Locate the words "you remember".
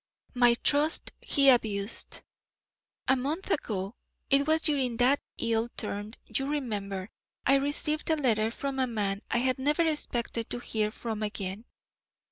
6.25-7.11